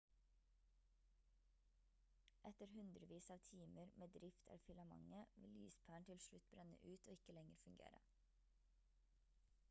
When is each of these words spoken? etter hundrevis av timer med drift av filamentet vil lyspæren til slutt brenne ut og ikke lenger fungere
etter 2.49 2.71
hundrevis 2.71 3.27
av 3.35 3.43
timer 3.51 3.91
med 4.03 4.13
drift 4.15 4.47
av 4.55 4.61
filamentet 4.63 5.35
vil 5.43 5.53
lyspæren 5.57 6.07
til 6.09 6.21
slutt 6.23 6.47
brenne 6.55 6.79
ut 6.93 7.05
og 7.05 7.13
ikke 7.19 7.37
lenger 7.37 7.61
fungere 7.67 8.01